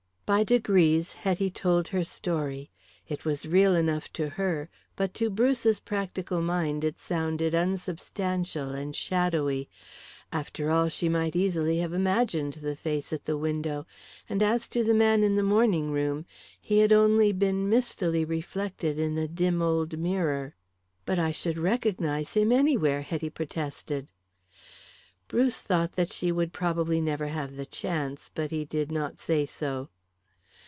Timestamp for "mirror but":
19.99-21.19